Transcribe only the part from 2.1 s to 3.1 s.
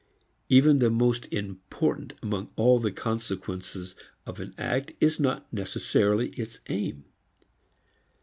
among all the